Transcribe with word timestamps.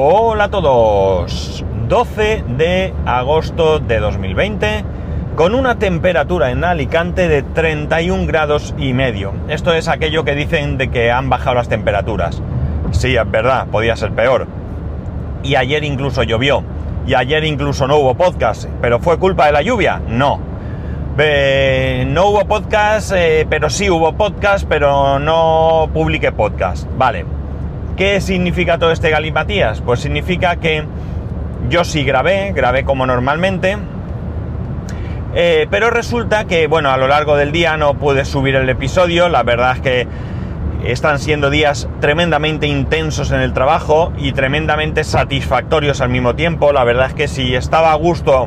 Hola 0.00 0.44
a 0.44 0.48
todos. 0.48 1.64
12 1.88 2.44
de 2.56 2.94
agosto 3.04 3.80
de 3.80 3.98
2020 3.98 4.84
con 5.34 5.56
una 5.56 5.80
temperatura 5.80 6.52
en 6.52 6.62
Alicante 6.62 7.26
de 7.26 7.42
31 7.42 8.28
grados 8.28 8.76
y 8.78 8.92
medio. 8.92 9.32
Esto 9.48 9.74
es 9.74 9.88
aquello 9.88 10.22
que 10.22 10.36
dicen 10.36 10.78
de 10.78 10.92
que 10.92 11.10
han 11.10 11.28
bajado 11.28 11.56
las 11.56 11.68
temperaturas. 11.68 12.40
Sí, 12.92 13.16
es 13.16 13.28
verdad, 13.28 13.66
podía 13.72 13.96
ser 13.96 14.12
peor. 14.12 14.46
Y 15.42 15.56
ayer 15.56 15.82
incluso 15.82 16.22
llovió. 16.22 16.62
Y 17.04 17.14
ayer 17.14 17.42
incluso 17.42 17.88
no 17.88 17.96
hubo 17.96 18.14
podcast. 18.14 18.66
¿Pero 18.80 19.00
fue 19.00 19.18
culpa 19.18 19.46
de 19.46 19.52
la 19.52 19.62
lluvia? 19.62 20.00
No. 20.06 20.38
No 22.06 22.26
hubo 22.28 22.44
podcast, 22.46 23.10
eh, 23.16 23.48
pero 23.50 23.68
sí 23.68 23.90
hubo 23.90 24.12
podcast, 24.12 24.64
pero 24.68 25.18
no 25.18 25.90
publiqué 25.92 26.30
podcast. 26.30 26.86
Vale. 26.96 27.37
¿Qué 27.98 28.20
significa 28.20 28.78
todo 28.78 28.92
este 28.92 29.10
galimatías? 29.10 29.80
Pues 29.80 29.98
significa 29.98 30.54
que 30.54 30.84
yo 31.68 31.82
sí 31.82 32.04
grabé, 32.04 32.52
grabé 32.52 32.84
como 32.84 33.06
normalmente, 33.06 33.76
eh, 35.34 35.66
pero 35.68 35.90
resulta 35.90 36.44
que, 36.44 36.68
bueno, 36.68 36.90
a 36.90 36.96
lo 36.96 37.08
largo 37.08 37.36
del 37.36 37.50
día 37.50 37.76
no 37.76 37.94
pude 37.94 38.24
subir 38.24 38.54
el 38.54 38.68
episodio, 38.68 39.28
la 39.28 39.42
verdad 39.42 39.72
es 39.74 39.80
que 39.80 40.06
están 40.84 41.18
siendo 41.18 41.50
días 41.50 41.88
tremendamente 42.00 42.68
intensos 42.68 43.32
en 43.32 43.40
el 43.40 43.52
trabajo 43.52 44.12
y 44.16 44.30
tremendamente 44.30 45.02
satisfactorios 45.02 46.00
al 46.00 46.10
mismo 46.10 46.36
tiempo, 46.36 46.72
la 46.72 46.84
verdad 46.84 47.08
es 47.08 47.14
que 47.14 47.26
si 47.26 47.56
estaba 47.56 47.90
a 47.90 47.96
gusto 47.96 48.46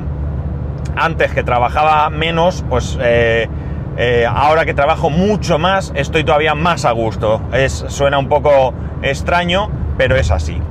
antes 0.96 1.34
que 1.34 1.44
trabajaba 1.44 2.10
menos, 2.10 2.64
pues... 2.70 2.98
Eh, 3.02 3.50
eh, 3.98 4.26
ahora 4.28 4.66
que 4.66 4.74
trabajo 4.74 5.10
mucho 5.10 5.60
más, 5.60 5.92
estoy 5.96 6.24
todavía 6.24 6.56
más 6.56 6.86
a 6.86 6.92
gusto. 6.92 7.42
Es, 7.52 7.86
suena 7.88 8.18
un 8.18 8.30
poco 8.30 8.74
extraño, 9.02 9.70
pero 9.98 10.16
es 10.16 10.32
así. 10.32 10.62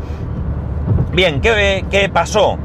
Bien, 1.12 1.41
¿qué, 1.41 2.11
pasó? 2.12 2.59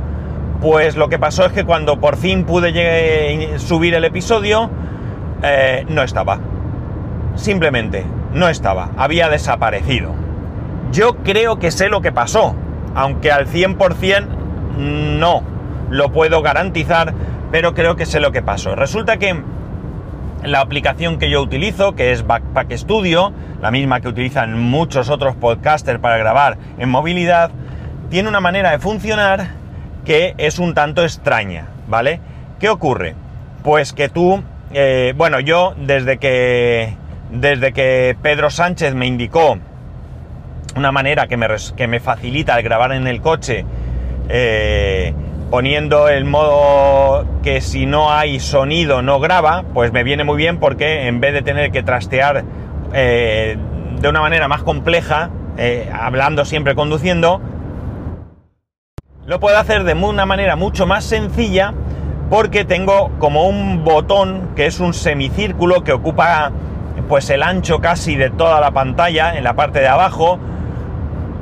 Pues 0.61 0.95
lo 0.95 1.09
que 1.09 1.19
pasó 1.19 1.45
es 1.45 1.51
que 1.51 1.65
cuando 1.65 1.99
por 1.99 2.15
fin 2.15 2.45
pude 2.45 3.57
subir 3.59 3.93
el 3.95 4.05
episodio, 4.05 4.69
eh, 5.43 5.85
no 5.89 6.03
estaba. 6.03 6.39
Simplemente, 7.35 8.05
no 8.33 8.47
estaba. 8.47 8.91
Había 8.97 9.29
desaparecido. 9.29 10.13
Yo 10.91 11.17
creo 11.17 11.59
que 11.59 11.71
sé 11.71 11.89
lo 11.89 12.01
que 12.01 12.11
pasó, 12.11 12.55
aunque 12.95 13.31
al 13.31 13.47
100% 13.47 14.27
no 14.77 15.43
lo 15.89 16.11
puedo 16.11 16.41
garantizar, 16.41 17.13
pero 17.51 17.73
creo 17.73 17.95
que 17.95 18.05
sé 18.05 18.19
lo 18.19 18.31
que 18.31 18.41
pasó. 18.41 18.75
Resulta 18.75 19.17
que 19.17 19.35
la 20.45 20.61
aplicación 20.61 21.17
que 21.17 21.29
yo 21.29 21.41
utilizo, 21.41 21.95
que 21.95 22.11
es 22.11 22.25
Backpack 22.25 22.71
Studio, 22.73 23.33
la 23.61 23.71
misma 23.71 24.01
que 24.01 24.07
utilizan 24.07 24.59
muchos 24.59 25.09
otros 25.09 25.35
podcasters 25.35 25.99
para 25.99 26.17
grabar 26.17 26.57
en 26.77 26.89
movilidad, 26.89 27.51
tiene 28.09 28.29
una 28.29 28.39
manera 28.39 28.71
de 28.71 28.79
funcionar 28.79 29.47
que 30.05 30.35
es 30.37 30.59
un 30.59 30.73
tanto 30.73 31.03
extraña, 31.03 31.67
¿vale? 31.87 32.19
¿Qué 32.59 32.69
ocurre? 32.69 33.15
Pues 33.63 33.93
que 33.93 34.09
tú, 34.09 34.43
eh, 34.71 35.13
bueno, 35.17 35.39
yo 35.39 35.73
desde 35.77 36.17
que, 36.17 36.95
desde 37.31 37.73
que 37.73 38.15
Pedro 38.21 38.49
Sánchez 38.49 38.93
me 38.93 39.07
indicó 39.07 39.57
una 40.75 40.91
manera 40.91 41.27
que 41.27 41.37
me, 41.37 41.47
que 41.75 41.87
me 41.87 41.99
facilita 41.99 42.57
el 42.57 42.63
grabar 42.63 42.91
en 42.91 43.07
el 43.07 43.21
coche, 43.21 43.65
eh, 44.29 45.13
poniendo 45.49 46.09
el 46.09 46.25
modo 46.25 47.25
que 47.43 47.61
si 47.61 47.85
no 47.85 48.11
hay 48.11 48.39
sonido 48.39 49.01
no 49.01 49.19
graba, 49.19 49.63
pues 49.73 49.91
me 49.91 50.03
viene 50.03 50.23
muy 50.23 50.37
bien 50.37 50.59
porque 50.59 51.07
en 51.07 51.19
vez 51.19 51.33
de 51.33 51.41
tener 51.41 51.71
que 51.71 51.83
trastear 51.83 52.43
eh, 52.93 53.57
de 53.99 54.09
una 54.09 54.21
manera 54.21 54.47
más 54.47 54.63
compleja, 54.63 55.29
eh, 55.57 55.89
hablando 55.93 56.45
siempre 56.45 56.75
conduciendo, 56.75 57.41
lo 59.25 59.39
puedo 59.39 59.57
hacer 59.57 59.83
de 59.83 59.93
una 59.93 60.25
manera 60.25 60.55
mucho 60.55 60.85
más 60.85 61.03
sencilla 61.03 61.73
porque 62.29 62.65
tengo 62.65 63.11
como 63.19 63.47
un 63.47 63.83
botón 63.83 64.49
que 64.55 64.65
es 64.65 64.79
un 64.79 64.93
semicírculo 64.93 65.83
que 65.83 65.93
ocupa 65.93 66.51
pues 67.07 67.29
el 67.29 67.43
ancho 67.43 67.79
casi 67.79 68.15
de 68.15 68.29
toda 68.29 68.59
la 68.59 68.71
pantalla 68.71 69.37
en 69.37 69.43
la 69.43 69.55
parte 69.55 69.79
de 69.79 69.87
abajo 69.87 70.39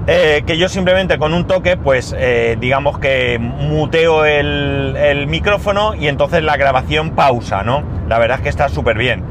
eh, 0.06 0.44
que 0.46 0.58
yo 0.58 0.68
simplemente 0.68 1.18
con 1.18 1.34
un 1.34 1.48
toque, 1.48 1.78
pues 1.78 2.14
eh, 2.18 2.58
digamos 2.60 3.00
que 3.00 3.40
muteo 3.40 4.26
el, 4.26 5.26
micrófono 5.28 5.96
y 5.96 6.10
entonces 6.10 6.44
la 6.44 6.58
grabación 6.58 7.12
pausa, 7.12 7.64
¿no? 7.64 7.84
La 8.10 8.20
verdad 8.20 8.38
es 8.38 8.44
que 8.44 8.50
está 8.50 8.68
súper 8.68 8.98
bien. 8.98 9.24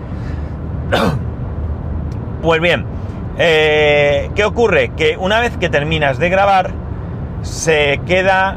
pues 2.43 2.60
bien, 2.62 2.87
eh, 3.37 4.31
¿qué 4.34 4.44
ocurre? 4.44 4.93
Que 4.97 5.19
una 5.19 5.41
vez 5.41 5.59
que 5.59 5.69
terminas 5.69 6.19
de 6.19 6.31
grabar, 6.31 6.71
se 7.43 8.00
queda, 8.06 8.56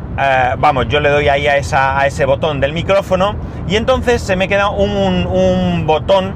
vamos, 0.60 0.88
yo 0.88 1.00
le 1.00 1.10
doy 1.10 1.28
ahí 1.28 1.48
a, 1.48 1.58
ese 1.58 2.26
botón 2.26 2.62
del 2.62 2.72
micrófono 2.72 3.36
y 3.68 3.78
entonces 3.78 4.22
se 4.22 4.36
me 4.36 4.48
queda 4.48 4.70
un, 4.70 5.26
un 5.26 5.88
botón 5.88 6.36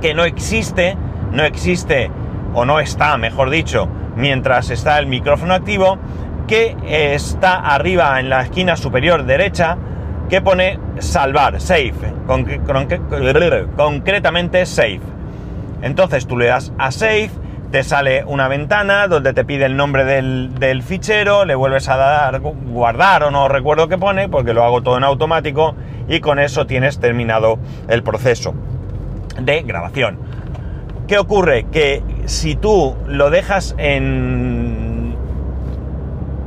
que 0.00 0.14
no 0.14 0.24
existe, 0.24 0.96
no 1.32 1.44
existe, 1.44 2.10
o 2.54 2.64
no 2.64 2.80
está, 2.80 3.18
mejor 3.18 3.50
dicho, 3.50 3.88
mientras 4.16 4.70
está 4.70 4.98
el 4.98 5.06
micrófono 5.06 5.54
activo, 5.54 5.98
que 6.46 6.76
está 7.14 7.56
arriba 7.56 8.20
en 8.20 8.28
la 8.28 8.42
esquina 8.42 8.76
superior 8.76 9.24
derecha, 9.24 9.76
que 10.28 10.40
pone 10.40 10.78
salvar, 10.98 11.60
save, 11.60 11.94
concretamente 13.76 14.66
save. 14.66 15.00
Entonces 15.82 16.26
tú 16.26 16.36
le 16.36 16.46
das 16.46 16.72
a 16.78 16.90
save, 16.90 17.30
te 17.70 17.82
sale 17.82 18.24
una 18.24 18.48
ventana 18.48 19.08
donde 19.08 19.32
te 19.32 19.44
pide 19.44 19.66
el 19.66 19.76
nombre 19.76 20.04
del, 20.04 20.82
fichero, 20.82 21.44
le 21.44 21.54
vuelves 21.54 21.88
a 21.88 21.96
dar 21.96 22.40
guardar 22.40 23.24
o 23.24 23.30
no 23.30 23.48
recuerdo 23.48 23.88
qué 23.88 23.98
pone, 23.98 24.28
porque 24.28 24.54
lo 24.54 24.64
hago 24.64 24.82
todo 24.82 24.96
en 24.96 25.04
automático 25.04 25.74
y 26.08 26.20
con 26.20 26.38
eso 26.38 26.66
tienes 26.66 27.00
terminado 27.00 27.58
el 27.88 28.02
proceso 28.02 28.54
de 29.40 29.62
grabación. 29.62 30.18
¿Qué 31.08 31.18
ocurre? 31.18 31.66
Que 31.70 32.02
si 32.26 32.54
tú 32.54 32.96
lo 33.06 33.30
dejas 33.30 33.74
en 33.78 35.16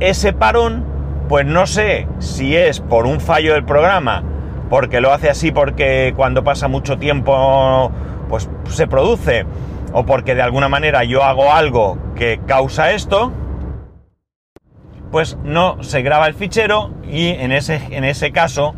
ese 0.00 0.32
parón, 0.32 0.84
pues 1.28 1.46
no 1.46 1.66
sé 1.66 2.06
si 2.18 2.56
es 2.56 2.80
por 2.80 3.06
un 3.06 3.20
fallo 3.20 3.54
del 3.54 3.64
programa, 3.64 4.22
porque 4.70 5.00
lo 5.00 5.12
hace 5.12 5.30
así 5.30 5.50
porque 5.50 6.12
cuando 6.16 6.44
pasa 6.44 6.68
mucho 6.68 6.98
tiempo 6.98 7.90
pues 8.28 8.48
se 8.68 8.86
produce, 8.86 9.46
o 9.92 10.04
porque 10.04 10.34
de 10.34 10.42
alguna 10.42 10.68
manera 10.68 11.04
yo 11.04 11.24
hago 11.24 11.52
algo 11.52 11.98
que 12.14 12.40
causa 12.46 12.92
esto, 12.92 13.32
pues 15.10 15.38
no 15.42 15.82
se 15.82 16.02
graba 16.02 16.26
el 16.26 16.34
fichero 16.34 16.90
y 17.10 17.28
en 17.28 17.52
ese, 17.52 17.80
en 17.90 18.04
ese 18.04 18.30
caso 18.30 18.74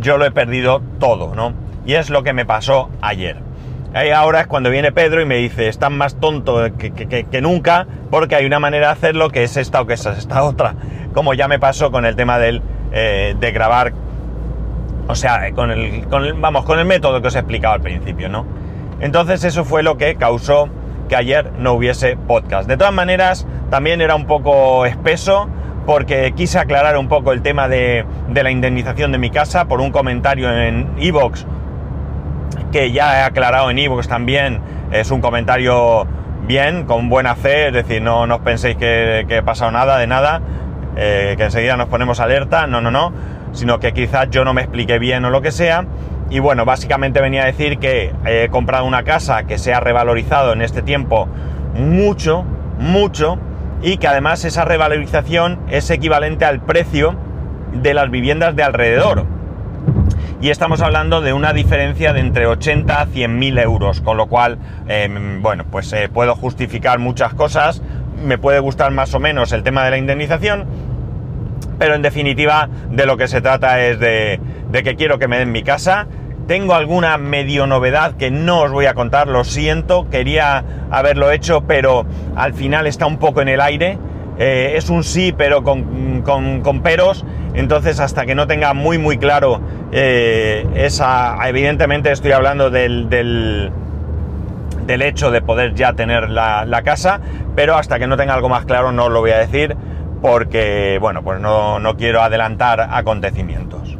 yo 0.00 0.18
lo 0.18 0.24
he 0.24 0.30
perdido 0.30 0.80
todo, 0.98 1.34
¿no? 1.34 1.52
Y 1.84 1.94
es 1.94 2.10
lo 2.10 2.22
que 2.22 2.32
me 2.32 2.46
pasó 2.46 2.90
ayer. 3.00 3.45
Ahora 4.14 4.42
es 4.42 4.46
cuando 4.46 4.68
viene 4.68 4.92
Pedro 4.92 5.22
y 5.22 5.24
me 5.24 5.36
dice, 5.36 5.68
estás 5.68 5.90
más 5.90 6.20
tonto 6.20 6.58
que, 6.76 7.40
nunca 7.40 7.86
porque 8.10 8.34
hay 8.34 8.44
una 8.44 8.58
manera 8.58 8.88
de 8.88 8.92
hacerlo 8.92 9.30
que 9.30 9.42
es 9.42 9.56
esta 9.56 9.80
o 9.80 9.86
que 9.86 9.94
es 9.94 10.04
esta 10.04 10.42
otra. 10.44 10.74
Como 11.14 11.32
ya 11.32 11.48
me 11.48 11.58
pasó 11.58 11.90
con 11.90 12.04
el 12.04 12.14
tema 12.14 12.38
del, 12.38 12.60
eh, 12.92 13.34
de 13.40 13.52
grabar, 13.52 13.94
o 15.08 15.14
sea, 15.14 15.50
con 15.52 15.70
el, 15.70 16.04
vamos, 16.36 16.66
con 16.66 16.78
el 16.78 16.84
método 16.84 17.22
que 17.22 17.28
os 17.28 17.36
he 17.36 17.38
explicado 17.38 17.72
al 17.72 17.80
principio, 17.80 18.28
¿no? 18.28 18.44
Entonces 19.00 19.44
eso 19.44 19.64
fue 19.64 19.82
lo 19.82 19.96
que 19.96 20.16
causó 20.16 20.68
que 21.08 21.16
ayer 21.16 21.52
no 21.58 21.72
hubiese 21.72 22.18
podcast. 22.18 22.68
De 22.68 22.76
todas 22.76 22.92
maneras, 22.92 23.46
también 23.70 24.02
era 24.02 24.14
un 24.14 24.26
poco 24.26 24.84
espeso 24.84 25.48
porque 25.86 26.34
quise 26.36 26.58
aclarar 26.58 26.98
un 26.98 27.08
poco 27.08 27.32
el 27.32 27.40
tema 27.40 27.66
de, 27.66 28.04
de 28.28 28.42
la 28.42 28.50
indemnización 28.50 29.10
de 29.12 29.16
mi 29.16 29.30
casa 29.30 29.68
por 29.68 29.80
un 29.80 29.90
comentario 29.90 30.52
en 30.52 30.90
Evox 30.98 31.46
que 32.76 32.92
ya 32.92 33.20
he 33.20 33.22
aclarado 33.22 33.70
en 33.70 33.78
Evox 33.78 34.06
también, 34.06 34.60
es 34.92 35.10
un 35.10 35.22
comentario 35.22 36.06
bien, 36.46 36.84
con 36.84 37.08
buena 37.08 37.34
fe, 37.34 37.68
es 37.68 37.72
decir, 37.72 38.02
no, 38.02 38.26
no 38.26 38.34
os 38.34 38.40
penséis 38.42 38.76
que, 38.76 39.24
que, 39.26 39.38
ha 39.38 39.42
pasado 39.42 39.70
nada, 39.70 39.96
de 39.96 40.06
nada, 40.06 40.42
eh, 40.94 41.36
que 41.38 41.44
enseguida 41.44 41.78
nos 41.78 41.88
ponemos 41.88 42.20
alerta, 42.20 42.66
no, 42.66 42.82
no, 42.82 42.90
no, 42.90 43.14
sino 43.52 43.80
que 43.80 43.94
quizás 43.94 44.28
yo 44.28 44.44
no 44.44 44.52
me 44.52 44.60
expliqué 44.60 44.98
bien 44.98 45.24
o 45.24 45.30
lo 45.30 45.40
que 45.40 45.52
sea. 45.52 45.86
Y 46.28 46.38
bueno, 46.38 46.66
básicamente 46.66 47.22
venía 47.22 47.44
a 47.44 47.46
decir 47.46 47.78
que 47.78 48.12
he 48.26 48.50
comprado 48.50 48.84
una 48.84 49.04
casa 49.04 49.44
que 49.44 49.56
se 49.56 49.72
ha 49.72 49.80
revalorizado 49.80 50.52
en 50.52 50.60
este 50.60 50.82
tiempo 50.82 51.28
mucho, 51.72 52.44
mucho, 52.78 53.38
y 53.80 53.96
que 53.96 54.06
además 54.06 54.44
esa 54.44 54.66
revalorización 54.66 55.60
es 55.70 55.88
equivalente 55.88 56.44
al 56.44 56.60
precio 56.60 57.16
de 57.72 57.94
las 57.94 58.10
viviendas 58.10 58.54
de 58.54 58.64
alrededor 58.64 59.35
y 60.40 60.50
estamos 60.50 60.82
hablando 60.82 61.20
de 61.20 61.32
una 61.32 61.52
diferencia 61.52 62.12
de 62.12 62.20
entre 62.20 62.46
80 62.46 63.00
a 63.00 63.06
100 63.06 63.38
mil 63.38 63.58
euros, 63.58 64.00
con 64.00 64.16
lo 64.16 64.26
cual, 64.26 64.58
em, 64.88 65.42
bueno, 65.42 65.64
pues 65.70 65.92
eh, 65.92 66.08
puedo 66.12 66.34
justificar 66.34 66.98
muchas 66.98 67.34
cosas, 67.34 67.82
me 68.24 68.38
puede 68.38 68.60
gustar 68.60 68.90
más 68.90 69.14
o 69.14 69.20
menos 69.20 69.52
el 69.52 69.62
tema 69.62 69.84
de 69.84 69.90
la 69.90 69.98
indemnización, 69.98 70.66
pero 71.78 71.94
en 71.94 72.02
definitiva 72.02 72.68
de 72.90 73.06
lo 73.06 73.16
que 73.16 73.28
se 73.28 73.40
trata 73.40 73.80
es 73.80 73.98
de, 73.98 74.40
de 74.70 74.82
que 74.82 74.94
quiero 74.96 75.18
que 75.18 75.28
me 75.28 75.38
den 75.38 75.52
mi 75.52 75.62
casa, 75.62 76.06
tengo 76.46 76.74
alguna 76.74 77.18
medio 77.18 77.66
novedad 77.66 78.16
que 78.16 78.30
no 78.30 78.60
os 78.60 78.70
voy 78.70 78.86
a 78.86 78.94
contar, 78.94 79.26
lo 79.26 79.42
siento, 79.42 80.08
quería 80.10 80.64
haberlo 80.90 81.30
hecho, 81.32 81.62
pero 81.62 82.06
al 82.36 82.54
final 82.54 82.86
está 82.86 83.06
un 83.06 83.18
poco 83.18 83.42
en 83.42 83.48
el 83.48 83.60
aire. 83.60 83.98
eh, 84.38 84.74
es 84.76 84.90
un 84.90 85.02
sí, 85.02 85.34
pero 85.36 85.62
con, 85.64 86.22
con, 86.22 86.82
peros. 86.82 87.24
Entonces, 87.56 88.00
hasta 88.00 88.26
que 88.26 88.34
no 88.34 88.46
tenga 88.46 88.74
muy, 88.74 88.98
muy 88.98 89.16
claro 89.16 89.62
eh, 89.90 90.66
esa. 90.74 91.36
Evidentemente, 91.48 92.12
estoy 92.12 92.32
hablando 92.32 92.68
del, 92.68 93.08
del, 93.08 93.72
hecho 95.02 95.30
de 95.30 95.40
poder 95.40 95.74
ya 95.74 95.94
tener 95.94 96.28
la, 96.28 96.82
casa, 96.84 97.18
pero 97.56 97.76
hasta 97.76 97.98
que 97.98 98.06
no 98.06 98.18
tenga 98.18 98.34
algo 98.34 98.50
más 98.50 98.66
claro, 98.66 98.92
no 98.92 99.08
lo 99.08 99.20
voy 99.20 99.30
a 99.30 99.38
decir, 99.38 99.74
porque, 100.20 100.98
bueno, 101.00 101.24
pues 101.24 101.40
no, 101.40 101.78
no 101.78 101.96
quiero 101.96 102.20
adelantar 102.20 102.88
acontecimientos. 102.90 103.96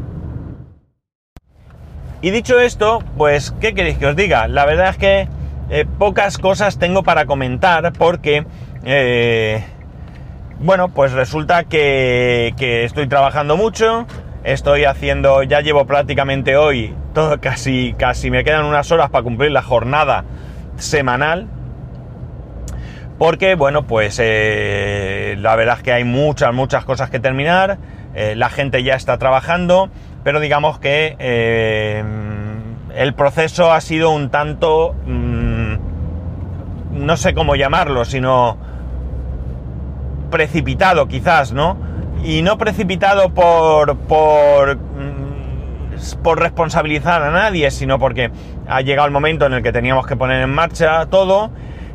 Y 2.20 2.30
dicho 2.30 2.60
esto, 2.60 3.02
pues, 3.16 3.52
¿qué 3.58 3.74
queréis 3.74 3.96
que 3.96 4.06
os 4.06 4.16
diga? 4.16 4.48
La 4.48 4.66
verdad 4.66 4.90
es 4.90 4.98
que 4.98 5.28
eh, 5.70 5.86
pocas 5.98 6.36
cosas 6.36 6.78
tengo 6.78 7.02
para 7.02 7.24
comentar 7.24 7.90
porque 7.94 8.44
bueno, 10.58 10.88
pues 10.88 11.12
resulta 11.12 11.64
que, 11.64 12.54
estoy 12.84 13.06
trabajando 13.08 13.56
mucho, 13.56 14.06
estoy 14.44 14.84
haciendo, 14.84 15.42
ya 15.42 15.60
llevo 15.60 15.86
prácticamente 15.86 16.56
hoy, 16.56 16.94
todo, 17.12 17.40
casi, 17.40 17.94
casi 17.98 18.30
me 18.30 18.44
quedan 18.44 18.64
unas 18.64 18.90
horas 18.90 19.10
para 19.10 19.22
cumplir 19.22 19.50
la 19.50 19.62
jornada 19.62 20.24
semanal. 20.76 21.48
Porque, 23.18 23.54
bueno, 23.54 23.86
pues 23.86 24.20
eh, 24.22 25.36
la 25.38 25.56
verdad 25.56 25.78
es 25.78 25.82
que 25.82 25.92
hay 25.92 26.04
muchas, 26.04 26.52
muchas 26.52 26.84
cosas 26.84 27.08
que 27.08 27.18
terminar, 27.18 27.78
eh, 28.14 28.34
la 28.36 28.50
gente 28.50 28.82
ya 28.82 28.94
está 28.94 29.16
trabajando, 29.16 29.88
pero 30.22 30.38
digamos 30.38 30.78
que 30.78 31.16
eh, 31.18 32.04
el 32.94 33.14
proceso 33.14 33.72
ha 33.72 33.80
sido 33.80 34.10
un 34.10 34.28
tanto, 34.28 34.94
mm, 35.06 35.74
no 36.92 37.16
sé 37.16 37.32
cómo 37.32 37.56
llamarlo, 37.56 38.04
sino 38.04 38.58
precipitado 40.30 41.08
quizás, 41.08 41.52
¿no? 41.52 41.76
Y 42.24 42.42
no 42.42 42.58
precipitado 42.58 43.32
por, 43.34 43.96
por, 43.96 44.76
mm, 44.76 46.22
por 46.22 46.40
responsabilizar 46.40 47.22
a 47.22 47.30
nadie, 47.30 47.70
sino 47.70 47.98
porque 47.98 48.30
ha 48.68 48.80
llegado 48.80 49.06
el 49.06 49.12
momento 49.12 49.46
en 49.46 49.54
el 49.54 49.62
que 49.62 49.72
teníamos 49.72 50.06
que 50.06 50.16
poner 50.16 50.42
en 50.42 50.50
marcha 50.50 51.06
todo. 51.06 51.50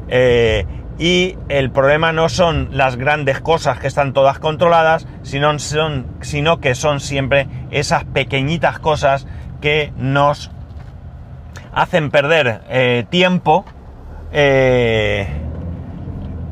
Eh, 0.07 0.65
y 0.97 1.35
el 1.49 1.71
problema 1.71 2.11
no 2.11 2.29
son 2.29 2.69
las 2.71 2.95
grandes 2.95 3.41
cosas 3.41 3.79
que 3.79 3.87
están 3.87 4.13
todas 4.13 4.37
controladas, 4.39 5.07
sino, 5.23 5.57
son, 5.57 6.05
sino 6.21 6.59
que 6.59 6.75
son 6.75 6.99
siempre 6.99 7.47
esas 7.71 8.03
pequeñitas 8.03 8.77
cosas 8.77 9.25
que 9.61 9.91
nos 9.97 10.51
hacen 11.73 12.11
perder 12.11 12.61
eh, 12.69 13.05
tiempo 13.09 13.65
eh, 14.31 15.27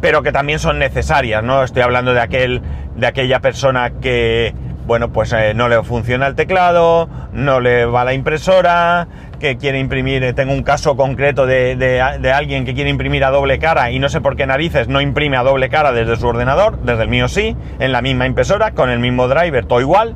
pero 0.01 0.23
que 0.23 0.31
también 0.31 0.59
son 0.59 0.79
necesarias, 0.79 1.43
¿no? 1.43 1.63
Estoy 1.63 1.81
hablando 1.81 2.13
de 2.13 2.21
aquel, 2.21 2.61
de 2.95 3.07
aquella 3.07 3.39
persona 3.39 3.91
que, 4.01 4.53
bueno, 4.85 5.11
pues 5.11 5.33
eh, 5.33 5.53
no 5.53 5.69
le 5.69 5.81
funciona 5.83 6.27
el 6.27 6.35
teclado, 6.35 7.09
no 7.33 7.59
le 7.59 7.85
va 7.85 8.03
la 8.05 8.13
impresora, 8.13 9.07
que 9.39 9.57
quiere 9.57 9.79
imprimir, 9.79 10.23
eh, 10.23 10.33
tengo 10.33 10.53
un 10.53 10.63
caso 10.63 10.95
concreto 10.95 11.45
de, 11.45 11.75
de, 11.75 12.31
alguien 12.31 12.65
que 12.65 12.73
quiere 12.73 12.89
imprimir 12.89 13.23
a 13.23 13.29
doble 13.29 13.59
cara 13.59 13.91
y 13.91 13.99
no 13.99 14.09
sé 14.09 14.21
por 14.21 14.35
qué 14.35 14.45
narices 14.45 14.87
no 14.87 15.01
imprime 15.01 15.37
a 15.37 15.43
doble 15.43 15.69
cara 15.69 15.91
desde 15.91 16.15
su 16.17 16.27
ordenador, 16.27 16.79
desde 16.81 17.03
el 17.03 17.09
mío 17.09 17.27
sí, 17.27 17.55
en 17.79 17.91
la 17.91 18.01
misma 18.01 18.25
impresora, 18.25 18.71
con 18.71 18.89
el 18.89 18.99
mismo 18.99 19.27
driver, 19.27 19.65
todo 19.65 19.81
igual. 19.81 20.15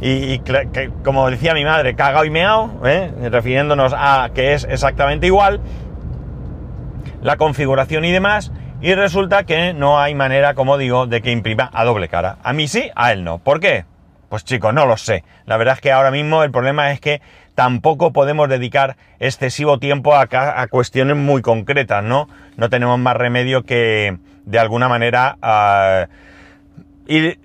Y, 0.00 0.38
que, 0.40 0.90
como 1.02 1.28
decía 1.28 1.54
mi 1.54 1.64
madre, 1.64 1.96
cagao 1.96 2.24
y 2.24 2.30
meao, 2.30 2.70
¿eh? 2.84 3.10
refiriéndonos 3.32 3.92
a 3.96 4.30
que 4.32 4.52
es 4.54 4.62
exactamente 4.62 5.26
igual, 5.26 5.60
la 7.20 7.36
configuración 7.36 8.04
y 8.04 8.12
demás, 8.12 8.52
y 8.80 8.94
resulta 8.94 9.44
que 9.44 9.74
no 9.74 9.98
hay 9.98 10.14
manera, 10.14 10.54
como 10.54 10.78
digo, 10.78 11.06
de 11.06 11.20
que 11.20 11.32
imprima 11.32 11.70
a 11.72 11.84
doble 11.84 12.08
cara. 12.08 12.38
A 12.42 12.52
mí 12.52 12.68
sí, 12.68 12.90
a 12.94 13.12
él 13.12 13.24
no. 13.24 13.38
¿Por 13.38 13.58
qué? 13.60 13.84
Pues 14.28 14.44
chicos, 14.44 14.72
no 14.72 14.86
lo 14.86 14.96
sé. 14.96 15.24
La 15.46 15.56
verdad 15.56 15.74
es 15.74 15.80
que 15.80 15.90
ahora 15.90 16.10
mismo 16.10 16.44
el 16.44 16.50
problema 16.50 16.92
es 16.92 17.00
que 17.00 17.20
tampoco 17.54 18.12
podemos 18.12 18.48
dedicar 18.48 18.96
excesivo 19.18 19.78
tiempo 19.78 20.14
a, 20.14 20.28
cuestiones 20.68 21.16
muy 21.16 21.42
concretas, 21.42 22.04
¿no? 22.04 22.28
No 22.56 22.70
tenemos 22.70 22.98
más 23.00 23.16
remedio 23.16 23.64
que, 23.64 24.18
de 24.44 24.58
alguna 24.60 24.88
manera, 24.88 26.08
ir 27.08 27.40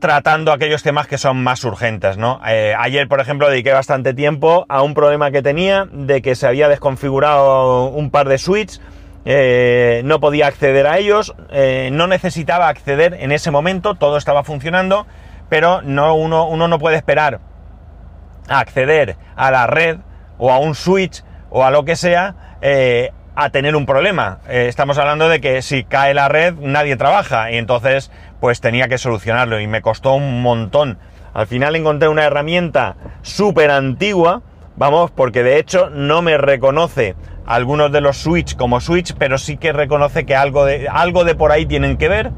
tratando 0.00 0.52
aquellos 0.52 0.82
temas 0.82 1.06
que 1.06 1.16
son 1.16 1.42
más 1.42 1.64
urgentes, 1.64 2.18
¿no? 2.18 2.40
Eh, 2.46 2.74
ayer, 2.78 3.08
por 3.08 3.20
ejemplo, 3.20 3.48
dediqué 3.48 3.72
bastante 3.72 4.12
tiempo 4.12 4.66
a 4.68 4.82
un 4.82 4.92
problema 4.92 5.30
que 5.30 5.40
tenía 5.40 5.88
de 5.90 6.20
que 6.20 6.34
se 6.34 6.46
había 6.46 6.68
desconfigurado 6.68 7.86
un 7.86 8.10
par 8.10 8.28
de 8.28 8.38
switches 8.38 8.82
eh, 9.24 10.02
no 10.04 10.20
podía 10.20 10.46
acceder 10.46 10.86
a 10.86 10.98
ellos, 10.98 11.34
eh, 11.50 11.90
no 11.92 12.06
necesitaba 12.06 12.68
acceder 12.68 13.14
en 13.14 13.32
ese 13.32 13.50
momento, 13.50 13.94
todo 13.94 14.16
estaba 14.16 14.44
funcionando, 14.44 15.06
pero 15.48 15.82
no, 15.82 16.14
uno, 16.14 16.46
uno 16.46 16.68
no 16.68 16.78
puede 16.78 16.96
esperar 16.96 17.40
a 18.48 18.60
acceder 18.60 19.16
a 19.36 19.50
la 19.50 19.66
red 19.66 19.98
o 20.38 20.52
a 20.52 20.58
un 20.58 20.74
switch 20.74 21.24
o 21.50 21.64
a 21.64 21.70
lo 21.70 21.84
que 21.84 21.96
sea 21.96 22.56
eh, 22.60 23.12
a 23.34 23.50
tener 23.50 23.76
un 23.76 23.86
problema. 23.86 24.38
estamos 24.48 24.98
hablando 24.98 25.28
de 25.28 25.40
que 25.40 25.62
si 25.62 25.84
cae 25.84 26.12
la 26.12 26.28
red 26.28 26.54
nadie 26.54 26.96
trabaja 26.96 27.52
y 27.52 27.56
entonces 27.56 28.10
pues 28.40 28.60
tenía 28.60 28.88
que 28.88 28.98
solucionarlo 28.98 29.60
y 29.60 29.66
me 29.66 29.82
costó 29.82 30.14
un 30.14 30.42
montón. 30.42 30.98
Al 31.34 31.46
final 31.46 31.76
encontré 31.76 32.08
una 32.08 32.24
herramienta 32.24 32.96
súper 33.22 33.70
antigua, 33.70 34.42
vamos, 34.76 35.10
porque 35.10 35.42
de 35.42 35.58
hecho 35.58 35.90
no 35.90 36.22
me 36.22 36.36
reconoce 36.36 37.14
algunos 37.48 37.90
de 37.90 38.02
los 38.02 38.18
Switch 38.18 38.56
como 38.56 38.78
Switch, 38.78 39.14
pero 39.18 39.38
sí 39.38 39.56
que 39.56 39.72
reconoce 39.72 40.26
que 40.26 40.36
algo 40.36 40.66
de, 40.66 40.86
algo 40.86 41.24
de 41.24 41.34
por 41.34 41.50
ahí 41.50 41.64
tienen 41.64 41.96
que 41.96 42.08
ver. 42.08 42.30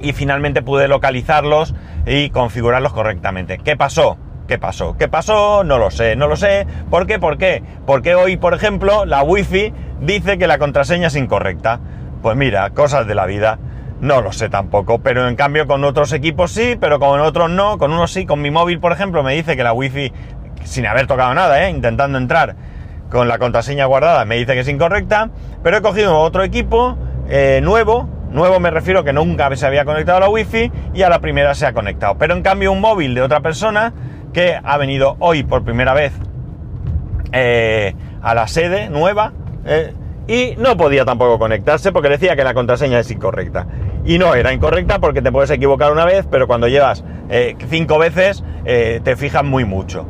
Y 0.00 0.12
finalmente 0.12 0.60
pude 0.60 0.86
localizarlos 0.86 1.74
y 2.04 2.28
configurarlos 2.28 2.92
correctamente. 2.92 3.56
¿Qué 3.56 3.74
pasó? 3.74 4.18
¿Qué 4.46 4.58
pasó? 4.58 4.98
¿Qué 4.98 5.08
pasó? 5.08 5.64
No 5.64 5.78
lo 5.78 5.90
sé, 5.90 6.14
no 6.14 6.28
lo 6.28 6.36
sé. 6.36 6.66
¿Por 6.90 7.06
qué? 7.06 7.18
¿Por 7.18 7.38
qué? 7.38 7.62
Porque 7.86 8.14
hoy, 8.14 8.36
por 8.36 8.52
ejemplo, 8.52 9.06
la 9.06 9.22
Wi-Fi 9.22 9.72
dice 10.02 10.36
que 10.36 10.46
la 10.46 10.58
contraseña 10.58 11.06
es 11.06 11.16
incorrecta. 11.16 11.80
Pues 12.20 12.36
mira, 12.36 12.68
cosas 12.70 13.06
de 13.06 13.14
la 13.14 13.24
vida. 13.24 13.58
No 14.02 14.20
lo 14.20 14.30
sé 14.30 14.50
tampoco, 14.50 14.98
pero 14.98 15.26
en 15.26 15.36
cambio 15.36 15.66
con 15.66 15.82
otros 15.84 16.12
equipos 16.12 16.52
sí, 16.52 16.76
pero 16.78 16.98
con 16.98 17.18
otros 17.20 17.48
no. 17.48 17.78
Con 17.78 17.94
unos 17.94 18.12
sí, 18.12 18.26
con 18.26 18.42
mi 18.42 18.50
móvil, 18.50 18.78
por 18.78 18.92
ejemplo, 18.92 19.22
me 19.22 19.34
dice 19.34 19.56
que 19.56 19.64
la 19.64 19.72
Wi-Fi, 19.72 20.12
sin 20.64 20.86
haber 20.86 21.06
tocado 21.06 21.32
nada, 21.32 21.66
¿eh? 21.66 21.70
intentando 21.70 22.18
entrar, 22.18 22.56
con 23.10 23.28
la 23.28 23.38
contraseña 23.38 23.86
guardada 23.86 24.24
me 24.24 24.36
dice 24.36 24.54
que 24.54 24.60
es 24.60 24.68
incorrecta, 24.68 25.30
pero 25.62 25.76
he 25.76 25.82
cogido 25.82 26.18
otro 26.18 26.42
equipo 26.42 26.96
eh, 27.28 27.60
nuevo, 27.62 28.08
nuevo 28.30 28.60
me 28.60 28.70
refiero 28.70 29.04
que 29.04 29.12
nunca 29.12 29.54
se 29.56 29.66
había 29.66 29.84
conectado 29.84 30.18
a 30.18 30.20
la 30.20 30.28
wifi 30.28 30.70
y 30.94 31.02
a 31.02 31.08
la 31.08 31.20
primera 31.20 31.54
se 31.54 31.66
ha 31.66 31.72
conectado. 31.72 32.16
Pero 32.18 32.34
en 32.34 32.42
cambio 32.42 32.72
un 32.72 32.80
móvil 32.80 33.14
de 33.14 33.22
otra 33.22 33.40
persona 33.40 33.92
que 34.32 34.58
ha 34.62 34.76
venido 34.76 35.16
hoy 35.18 35.42
por 35.42 35.64
primera 35.64 35.94
vez 35.94 36.12
eh, 37.32 37.94
a 38.22 38.34
la 38.34 38.48
sede 38.48 38.90
nueva 38.90 39.32
eh, 39.64 39.92
y 40.28 40.54
no 40.58 40.76
podía 40.76 41.04
tampoco 41.04 41.38
conectarse 41.38 41.92
porque 41.92 42.08
decía 42.08 42.36
que 42.36 42.44
la 42.44 42.54
contraseña 42.54 42.98
es 42.98 43.10
incorrecta. 43.10 43.66
Y 44.04 44.18
no 44.18 44.34
era 44.34 44.52
incorrecta 44.52 44.98
porque 45.00 45.22
te 45.22 45.32
puedes 45.32 45.50
equivocar 45.50 45.92
una 45.92 46.04
vez, 46.04 46.26
pero 46.30 46.46
cuando 46.46 46.68
llevas 46.68 47.04
cinco 47.68 47.98
veces 47.98 48.44
te 48.64 49.16
fijas 49.16 49.42
muy 49.42 49.64
mucho. 49.64 50.06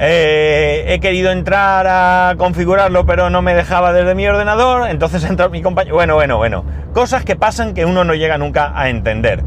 Eh, 0.00 0.84
he 0.88 1.00
querido 1.00 1.32
entrar 1.32 1.86
a 1.88 2.34
configurarlo, 2.38 3.04
pero 3.04 3.30
no 3.30 3.42
me 3.42 3.54
dejaba 3.54 3.92
desde 3.92 4.14
mi 4.14 4.26
ordenador. 4.26 4.88
Entonces 4.88 5.24
entró 5.28 5.50
mi 5.50 5.62
compañero. 5.62 5.96
Bueno, 5.96 6.14
bueno, 6.14 6.36
bueno. 6.36 6.64
Cosas 6.92 7.24
que 7.24 7.36
pasan 7.36 7.74
que 7.74 7.84
uno 7.84 8.04
no 8.04 8.14
llega 8.14 8.38
nunca 8.38 8.72
a 8.74 8.88
entender. 8.88 9.42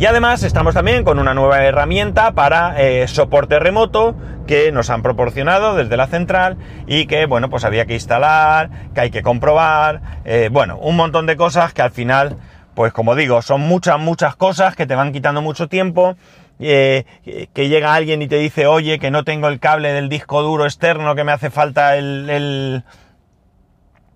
Y 0.00 0.06
además 0.06 0.42
estamos 0.42 0.72
también 0.72 1.04
con 1.04 1.18
una 1.18 1.34
nueva 1.34 1.62
herramienta 1.62 2.32
para 2.32 2.80
eh, 2.80 3.06
soporte 3.06 3.58
remoto 3.58 4.16
que 4.46 4.72
nos 4.72 4.88
han 4.88 5.02
proporcionado 5.02 5.76
desde 5.76 5.96
la 5.98 6.06
central 6.06 6.56
y 6.86 7.04
que, 7.04 7.26
bueno, 7.26 7.50
pues 7.50 7.64
había 7.64 7.84
que 7.84 7.94
instalar, 7.94 8.70
que 8.94 9.00
hay 9.02 9.10
que 9.10 9.22
comprobar, 9.22 10.00
eh, 10.24 10.48
bueno, 10.50 10.78
un 10.78 10.96
montón 10.96 11.26
de 11.26 11.36
cosas 11.36 11.74
que 11.74 11.82
al 11.82 11.90
final, 11.90 12.38
pues 12.80 12.94
como 12.94 13.14
digo, 13.14 13.42
son 13.42 13.60
muchas, 13.60 14.00
muchas 14.00 14.36
cosas 14.36 14.74
que 14.74 14.86
te 14.86 14.94
van 14.94 15.12
quitando 15.12 15.42
mucho 15.42 15.68
tiempo 15.68 16.16
eh, 16.58 17.04
que 17.52 17.68
llega 17.68 17.92
alguien 17.92 18.22
y 18.22 18.26
te 18.26 18.36
dice, 18.36 18.66
oye, 18.66 18.98
que 18.98 19.10
no 19.10 19.22
tengo 19.22 19.48
el 19.48 19.60
cable 19.60 19.92
del 19.92 20.08
disco 20.08 20.40
duro 20.40 20.64
externo, 20.64 21.14
que 21.14 21.22
me 21.22 21.32
hace 21.32 21.50
falta 21.50 21.98
el, 21.98 22.82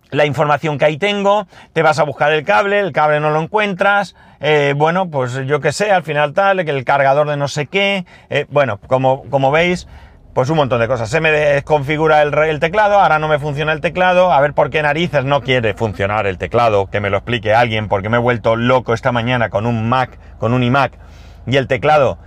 la 0.08 0.24
información 0.24 0.78
que 0.78 0.86
ahí 0.86 0.96
tengo, 0.96 1.46
te 1.74 1.82
vas 1.82 1.98
a 1.98 2.04
buscar 2.04 2.32
el 2.32 2.42
cable, 2.42 2.80
el 2.80 2.92
cable 2.92 3.20
no 3.20 3.28
lo 3.28 3.42
encuentras, 3.42 4.16
eh, 4.40 4.72
bueno, 4.74 5.10
pues 5.10 5.34
yo 5.44 5.60
qué 5.60 5.70
sé, 5.70 5.90
al 5.90 6.02
final 6.02 6.32
tal, 6.32 6.64
que 6.64 6.70
el 6.70 6.86
cargador 6.86 7.28
de 7.28 7.36
no 7.36 7.48
sé 7.48 7.66
qué, 7.66 8.06
eh, 8.30 8.46
bueno, 8.48 8.80
como, 8.86 9.24
como 9.28 9.50
veis, 9.50 9.86
pues 10.34 10.50
un 10.50 10.56
montón 10.56 10.80
de 10.80 10.88
cosas. 10.88 11.08
Se 11.08 11.20
me 11.20 11.30
desconfigura 11.30 12.20
el, 12.22 12.36
el, 12.36 12.60
teclado, 12.60 12.98
ahora 12.98 13.18
no 13.18 13.28
me 13.28 13.38
funciona 13.38 13.72
el 13.72 13.80
teclado, 13.80 14.32
a 14.32 14.40
ver 14.40 14.52
por 14.52 14.68
qué 14.68 14.82
narices 14.82 15.24
no 15.24 15.40
quiere 15.40 15.74
funcionar 15.74 16.26
el 16.26 16.38
teclado, 16.38 16.86
que 16.90 17.00
me 17.00 17.08
lo 17.08 17.18
explique 17.18 17.54
alguien, 17.54 17.88
porque 17.88 18.08
me 18.08 18.16
he 18.16 18.20
vuelto 18.20 18.56
loco 18.56 18.92
esta 18.92 19.12
mañana 19.12 19.48
con 19.48 19.64
un 19.64 19.88
Mac, 19.88 20.18
con 20.38 20.52
un 20.52 20.62
iMac, 20.62 20.98
y 21.46 21.56
el 21.56 21.68
teclado 21.68 22.18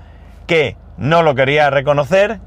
que 0.48 0.78
no 0.98 1.22
lo 1.22 1.36
quería 1.36 1.70
reconocer. 1.70 2.40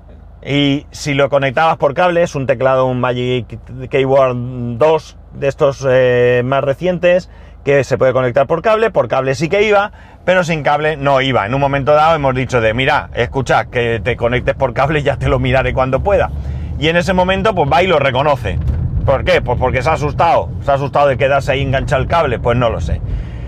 Y 0.42 0.86
si 0.90 1.12
lo 1.12 1.28
conectabas 1.28 1.76
por 1.76 1.92
cable, 1.92 2.22
es 2.22 2.34
un 2.34 2.46
teclado, 2.46 2.86
un 2.86 2.98
Magic 2.98 3.58
Keyboard 3.90 4.34
2 4.34 5.18
de 5.34 5.48
estos 5.48 5.86
eh, 5.88 6.40
más 6.42 6.64
recientes, 6.64 7.28
que 7.64 7.84
se 7.84 7.98
puede 7.98 8.12
conectar 8.12 8.46
por 8.46 8.62
cable, 8.62 8.90
por 8.90 9.08
cable 9.08 9.34
sí 9.34 9.48
que 9.48 9.62
iba, 9.62 9.92
pero 10.24 10.44
sin 10.44 10.62
cable 10.62 10.96
no 10.96 11.20
iba. 11.20 11.46
En 11.46 11.54
un 11.54 11.60
momento 11.60 11.92
dado 11.92 12.14
hemos 12.14 12.34
dicho 12.34 12.60
de, 12.60 12.74
mira, 12.74 13.10
escucha, 13.14 13.66
que 13.66 14.00
te 14.02 14.16
conectes 14.16 14.54
por 14.54 14.72
cable, 14.74 15.02
ya 15.02 15.16
te 15.16 15.28
lo 15.28 15.38
miraré 15.38 15.72
cuando 15.72 16.00
pueda. 16.00 16.30
Y 16.78 16.88
en 16.88 16.96
ese 16.96 17.12
momento, 17.12 17.54
pues 17.54 17.70
va 17.70 17.82
y 17.82 17.86
lo 17.86 17.98
reconoce. 17.98 18.58
¿Por 19.04 19.24
qué? 19.24 19.42
Pues 19.42 19.58
porque 19.58 19.82
se 19.82 19.90
ha 19.90 19.94
asustado. 19.94 20.50
Se 20.62 20.70
ha 20.70 20.74
asustado 20.74 21.08
de 21.08 21.18
quedarse 21.18 21.52
ahí 21.52 21.62
enganchado 21.62 22.02
el 22.02 22.08
cable, 22.08 22.38
pues 22.38 22.56
no 22.56 22.70
lo 22.70 22.80
sé. 22.80 23.00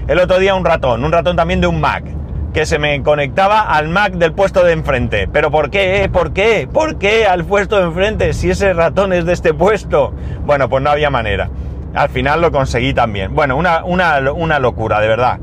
El 0.08 0.18
otro 0.18 0.38
día 0.38 0.54
un 0.54 0.64
ratón, 0.64 1.04
un 1.04 1.12
ratón 1.12 1.36
también 1.36 1.60
de 1.60 1.66
un 1.66 1.80
Mac, 1.80 2.04
que 2.52 2.66
se 2.66 2.78
me 2.78 3.02
conectaba 3.02 3.62
al 3.62 3.88
Mac 3.88 4.14
del 4.14 4.32
puesto 4.32 4.64
de 4.64 4.72
enfrente. 4.72 5.28
¿Pero 5.32 5.50
por 5.50 5.70
qué? 5.70 6.10
¿Por 6.12 6.32
qué? 6.32 6.68
¿Por 6.70 6.98
qué 6.98 7.26
al 7.26 7.44
puesto 7.44 7.78
de 7.78 7.84
enfrente 7.84 8.34
si 8.34 8.50
ese 8.50 8.72
ratón 8.74 9.12
es 9.12 9.24
de 9.24 9.32
este 9.32 9.54
puesto? 9.54 10.12
Bueno, 10.44 10.68
pues 10.68 10.82
no 10.82 10.90
había 10.90 11.08
manera. 11.08 11.48
Al 11.94 12.08
final 12.08 12.40
lo 12.40 12.50
conseguí 12.50 12.94
también. 12.94 13.34
Bueno, 13.34 13.56
una, 13.56 13.84
una, 13.84 14.58
locura, 14.58 15.00
de 15.00 15.08
verdad. 15.08 15.40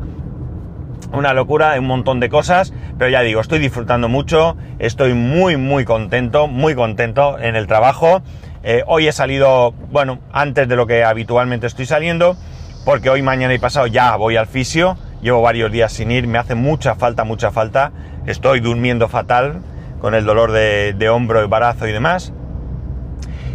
Una 1.14 1.34
locura, 1.34 1.76
un 1.80 1.88
montón 1.88 2.20
de 2.20 2.30
cosas, 2.30 2.74
pero 2.98 3.10
ya 3.10 3.22
digo, 3.22 3.42
estoy 3.42 3.60
disfrutando 3.60 4.10
mucho, 4.10 4.58
estoy 4.80 5.14
muy, 5.14 5.58
muy 5.58 5.86
contento, 5.86 6.48
muy 6.48 6.76
contento 6.76 7.40
en 7.40 7.56
el 7.56 7.68
trabajo. 7.68 8.22
Eh, 8.64 8.84
hoy 8.88 9.08
he 9.08 9.12
salido, 9.12 9.74
bueno, 9.92 10.20
antes 10.32 10.68
de 10.68 10.76
lo 10.76 10.88
que 10.88 11.04
habitualmente 11.04 11.68
estoy 11.68 11.86
saliendo, 11.86 12.36
porque 12.84 13.10
hoy, 13.10 13.22
mañana 13.22 13.54
y 13.54 13.60
pasado 13.60 13.88
ya 13.88 14.16
voy 14.16 14.36
al 14.36 14.48
fisio, 14.48 14.98
llevo 15.22 15.42
varios 15.42 15.72
días 15.72 15.94
sin 15.94 16.12
ir, 16.12 16.28
me 16.28 16.38
hace 16.38 16.56
mucha 16.56 16.96
falta, 16.96 17.24
mucha 17.24 17.52
falta, 17.52 17.92
estoy 18.26 18.60
durmiendo 18.60 19.08
fatal 19.08 19.62
con 20.02 20.14
el 20.14 20.26
dolor 20.26 20.52
de, 20.52 20.94
de 20.94 21.10
hombro 21.10 21.44
y 21.44 21.48
brazo 21.48 21.88
y 21.88 21.92
demás, 21.92 22.34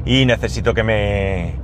y 0.05 0.27
necesito 0.27 0.75
que 0.75 0.83
me, 0.83 1.55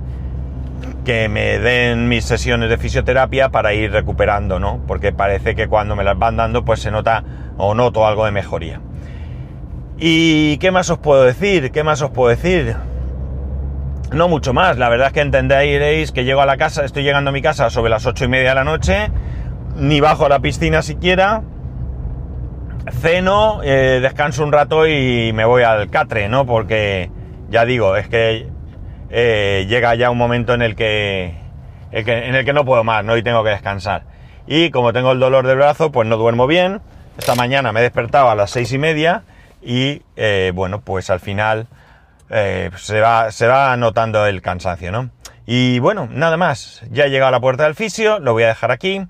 que 1.03 1.29
me 1.29 1.59
den 1.59 2.07
mis 2.07 2.25
sesiones 2.25 2.69
de 2.69 2.77
fisioterapia 2.77 3.49
para 3.49 3.73
ir 3.73 3.91
recuperando, 3.91 4.59
¿no? 4.59 4.81
Porque 4.87 5.11
parece 5.11 5.55
que 5.55 5.67
cuando 5.67 5.95
me 5.95 6.03
las 6.03 6.17
van 6.17 6.37
dando, 6.37 6.63
pues 6.63 6.79
se 6.79 6.91
nota 6.91 7.23
o 7.57 7.73
noto 7.73 8.05
algo 8.05 8.25
de 8.25 8.31
mejoría. 8.31 8.81
¿Y 9.97 10.57
qué 10.57 10.71
más 10.71 10.89
os 10.89 10.99
puedo 10.99 11.23
decir? 11.23 11.71
¿Qué 11.71 11.83
más 11.83 12.01
os 12.01 12.11
puedo 12.11 12.29
decir? 12.29 12.75
No 14.11 14.27
mucho 14.27 14.53
más, 14.53 14.77
la 14.77 14.89
verdad 14.89 15.07
es 15.07 15.13
que 15.13 15.21
entenderéis 15.21 16.11
que 16.11 16.25
llego 16.25 16.41
a 16.41 16.45
la 16.45 16.57
casa, 16.57 16.83
estoy 16.83 17.03
llegando 17.03 17.29
a 17.29 17.33
mi 17.33 17.41
casa 17.41 17.69
sobre 17.69 17.89
las 17.89 18.05
ocho 18.05 18.25
y 18.25 18.27
media 18.27 18.49
de 18.49 18.55
la 18.55 18.63
noche, 18.65 19.09
ni 19.77 20.01
bajo 20.01 20.27
la 20.27 20.39
piscina 20.39 20.81
siquiera, 20.81 21.43
ceno, 23.01 23.61
eh, 23.63 23.99
descanso 24.01 24.43
un 24.43 24.51
rato 24.51 24.85
y 24.85 25.31
me 25.33 25.45
voy 25.45 25.63
al 25.63 25.89
catre, 25.89 26.27
¿no? 26.27 26.45
Porque 26.45 27.09
ya 27.49 27.63
digo, 27.63 27.95
es 27.95 28.09
que 28.09 28.50
eh, 29.11 29.65
llega 29.67 29.93
ya 29.95 30.09
un 30.09 30.17
momento 30.17 30.53
en 30.53 30.61
el 30.61 30.75
que, 30.75 31.35
en 31.91 32.35
el 32.35 32.45
que 32.45 32.53
no 32.53 32.65
puedo 32.65 32.83
más, 32.83 33.03
¿no? 33.03 33.17
Y 33.17 33.23
tengo 33.23 33.43
que 33.43 33.49
descansar. 33.49 34.03
Y 34.47 34.71
como 34.71 34.93
tengo 34.93 35.11
el 35.11 35.19
dolor 35.19 35.45
del 35.45 35.57
brazo, 35.57 35.91
pues 35.91 36.07
no 36.07 36.17
duermo 36.17 36.47
bien. 36.47 36.81
Esta 37.17 37.35
mañana 37.35 37.71
me 37.71 37.81
he 37.81 37.83
despertado 37.83 38.29
a 38.29 38.35
las 38.35 38.51
seis 38.51 38.71
y 38.71 38.77
media 38.77 39.23
y, 39.61 40.01
eh, 40.15 40.51
bueno, 40.55 40.81
pues 40.81 41.09
al 41.09 41.19
final 41.19 41.67
eh, 42.29 42.71
se, 42.77 43.01
va, 43.01 43.31
se 43.31 43.47
va 43.47 43.75
notando 43.75 44.25
el 44.25 44.41
cansancio, 44.41 44.91
¿no? 44.91 45.09
Y 45.45 45.79
bueno, 45.79 46.07
nada 46.09 46.37
más. 46.37 46.81
Ya 46.89 47.05
he 47.05 47.09
llegado 47.09 47.27
a 47.29 47.31
la 47.31 47.41
puerta 47.41 47.65
del 47.65 47.75
fisio, 47.75 48.19
lo 48.19 48.33
voy 48.33 48.43
a 48.43 48.47
dejar 48.47 48.71
aquí. 48.71 49.05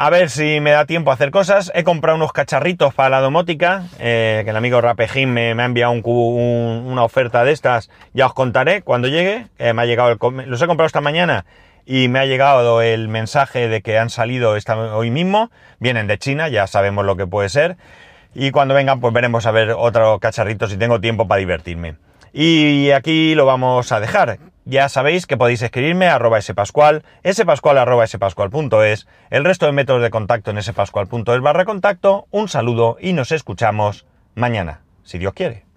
A 0.00 0.10
ver 0.10 0.30
si 0.30 0.60
me 0.60 0.70
da 0.70 0.86
tiempo 0.86 1.10
a 1.10 1.14
hacer 1.14 1.32
cosas. 1.32 1.72
He 1.74 1.82
comprado 1.82 2.14
unos 2.14 2.32
cacharritos 2.32 2.94
para 2.94 3.08
la 3.08 3.20
domótica, 3.20 3.82
eh, 3.98 4.42
que 4.44 4.50
el 4.50 4.56
amigo 4.56 4.80
Rapejín 4.80 5.32
me, 5.32 5.50
ha 5.50 5.64
enviado 5.64 5.90
una 5.90 7.02
oferta 7.02 7.42
de 7.42 7.50
estas. 7.50 7.90
Ya 8.14 8.26
os 8.26 8.32
contaré 8.32 8.82
cuando 8.82 9.08
llegue. 9.08 9.48
me 9.58 9.82
ha 9.82 9.86
llegado 9.86 10.16
los 10.46 10.62
he 10.62 10.66
comprado 10.68 10.86
esta 10.86 11.00
mañana 11.00 11.46
y 11.84 12.06
me 12.06 12.20
ha 12.20 12.26
llegado 12.26 12.80
el 12.80 13.08
mensaje 13.08 13.66
de 13.66 13.82
que 13.82 13.98
han 13.98 14.08
salido 14.08 14.54
hoy 14.94 15.10
mismo. 15.10 15.50
Vienen 15.80 16.06
de 16.06 16.16
China, 16.16 16.46
ya 16.46 16.68
sabemos 16.68 17.04
lo 17.04 17.16
que 17.16 17.26
puede 17.26 17.48
ser. 17.48 17.76
Y 18.36 18.52
cuando 18.52 18.74
vengan, 18.74 19.00
pues 19.00 19.12
veremos 19.12 19.46
a 19.46 19.50
ver 19.50 19.70
otro 19.70 20.20
cacharrito 20.20 20.68
si 20.68 20.76
tengo 20.76 21.00
tiempo 21.00 21.26
para 21.26 21.40
divertirme. 21.40 21.96
Y 22.32 22.92
aquí 22.92 23.34
lo 23.34 23.46
vamos 23.46 23.90
a 23.90 23.98
dejar. 23.98 24.38
Ya 24.70 24.90
sabéis 24.90 25.26
que 25.26 25.38
podéis 25.38 25.62
escribirme 25.62 26.08
a 26.08 26.16
arroba 26.16 26.42
spascual, 26.42 27.02
spascual 27.24 27.78
arroba 27.78 28.06
spascual.es, 28.06 29.08
el 29.30 29.44
resto 29.46 29.64
de 29.64 29.72
métodos 29.72 30.02
de 30.02 30.10
contacto 30.10 30.50
en 30.50 30.62
spascual.es 30.62 31.40
barra 31.40 31.64
contacto. 31.64 32.26
Un 32.30 32.48
saludo 32.48 32.98
y 33.00 33.14
nos 33.14 33.32
escuchamos 33.32 34.04
mañana, 34.34 34.82
si 35.04 35.16
Dios 35.16 35.32
quiere. 35.32 35.67